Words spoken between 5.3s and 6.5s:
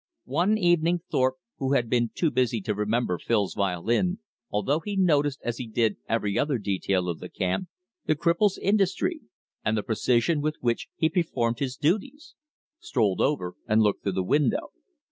as he did every